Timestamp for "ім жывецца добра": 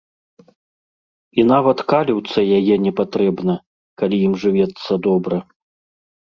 4.31-5.37